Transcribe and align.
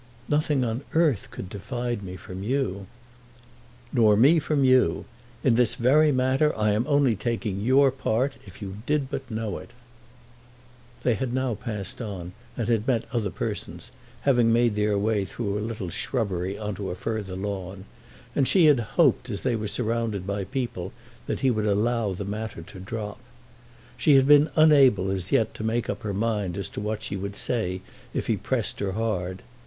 "Nothing 0.27 0.63
on 0.63 0.81
earth 0.95 1.27
could 1.29 1.47
divide 1.47 2.01
me 2.01 2.15
from 2.15 2.41
you." 2.41 2.87
"Nor 3.93 4.17
me 4.17 4.39
from 4.39 4.63
you. 4.63 5.05
In 5.43 5.53
this 5.53 5.75
very 5.75 6.11
matter 6.11 6.57
I 6.57 6.71
am 6.71 6.87
only 6.87 7.15
taking 7.15 7.61
your 7.61 7.91
part, 7.91 8.33
if 8.43 8.63
you 8.63 8.77
did 8.87 9.11
but 9.11 9.29
know 9.29 9.59
it." 9.59 9.69
They 11.03 11.13
had 11.13 11.35
now 11.35 11.53
passed 11.53 12.01
on, 12.01 12.31
and 12.57 12.67
had 12.67 12.87
met 12.87 13.05
other 13.13 13.29
persons, 13.29 13.91
having 14.21 14.51
made 14.51 14.73
their 14.73 14.97
way 14.97 15.23
through 15.23 15.59
a 15.59 15.59
little 15.61 15.91
shrubbery 15.91 16.57
on 16.57 16.73
to 16.77 16.89
a 16.89 16.95
further 16.95 17.35
lawn; 17.35 17.85
and 18.35 18.47
she 18.47 18.65
had 18.65 18.79
hoped, 18.79 19.29
as 19.29 19.43
they 19.43 19.55
were 19.55 19.67
surrounded 19.67 20.25
by 20.25 20.45
people, 20.45 20.93
that 21.27 21.41
he 21.41 21.51
would 21.51 21.67
allow 21.67 22.13
the 22.13 22.25
matter 22.25 22.63
to 22.63 22.79
drop. 22.79 23.19
She 23.97 24.15
had 24.15 24.25
been 24.25 24.49
unable 24.55 25.11
as 25.11 25.31
yet 25.31 25.53
to 25.53 25.63
make 25.63 25.91
up 25.91 26.01
her 26.01 26.11
mind 26.11 26.57
as 26.57 26.69
to 26.69 26.81
what 26.81 27.03
she 27.03 27.15
would 27.15 27.35
say 27.35 27.81
if 28.15 28.25
he 28.25 28.35
pressed 28.35 28.79
her 28.79 28.93
hard. 28.93 29.43